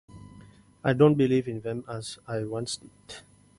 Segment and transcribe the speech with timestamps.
[0.83, 3.17] I don't believe in them as I once did.